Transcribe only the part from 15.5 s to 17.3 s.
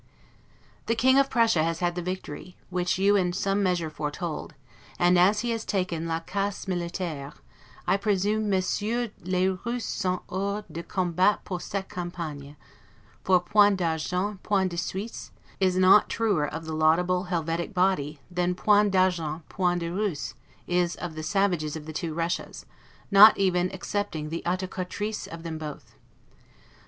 is not truer of the laudable